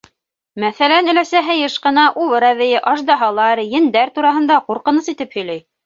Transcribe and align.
Мәҫәлән, 0.61 1.09
өләсәһе 1.13 1.57
йыш 1.59 1.75
ҡына 1.85 2.07
убыр 2.25 2.47
әбейе, 2.49 2.83
аждаһалар, 2.95 3.65
ендәр 3.83 4.17
тураһында 4.21 4.63
ҡурҡыныс 4.69 5.17
итеп 5.19 5.39
һөйләй. 5.41 5.69